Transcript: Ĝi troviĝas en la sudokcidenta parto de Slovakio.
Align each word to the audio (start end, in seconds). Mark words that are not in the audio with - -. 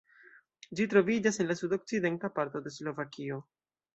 Ĝi 0.77 0.87
troviĝas 0.93 1.37
en 1.43 1.49
la 1.51 1.57
sudokcidenta 1.59 2.33
parto 2.39 2.65
de 2.69 2.75
Slovakio. 2.79 3.41